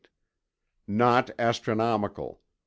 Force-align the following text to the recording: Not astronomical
Not 0.87 1.29
astronomical 1.37 2.41